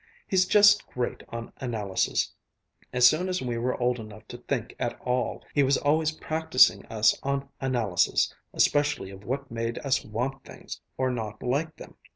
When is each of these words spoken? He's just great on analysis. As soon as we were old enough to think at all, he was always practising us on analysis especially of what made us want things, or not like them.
He's 0.27 0.47
just 0.47 0.87
great 0.87 1.21
on 1.29 1.53
analysis. 1.57 2.33
As 2.91 3.05
soon 3.05 3.29
as 3.29 3.39
we 3.39 3.59
were 3.59 3.79
old 3.79 3.99
enough 3.99 4.27
to 4.29 4.39
think 4.39 4.75
at 4.79 4.99
all, 5.01 5.43
he 5.53 5.61
was 5.61 5.77
always 5.77 6.11
practising 6.11 6.83
us 6.87 7.15
on 7.21 7.47
analysis 7.59 8.33
especially 8.51 9.11
of 9.11 9.25
what 9.25 9.51
made 9.51 9.77
us 9.85 10.03
want 10.03 10.43
things, 10.43 10.81
or 10.97 11.11
not 11.11 11.43
like 11.43 11.75
them. 11.75 11.97